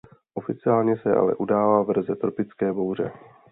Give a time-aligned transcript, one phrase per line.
[0.33, 3.11] Oficiálně se ale udává verze tropické bouře.